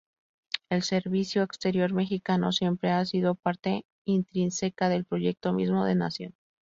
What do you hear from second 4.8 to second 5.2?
del